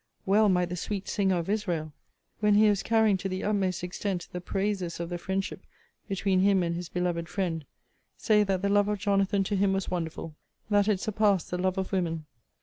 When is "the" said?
0.69-0.75, 3.29-3.43, 4.31-4.41, 5.09-5.19, 8.63-8.69, 11.51-11.59